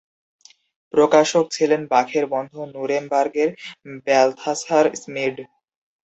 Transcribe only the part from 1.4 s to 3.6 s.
ছিলেন বাখের বন্ধু নুরেমবার্গের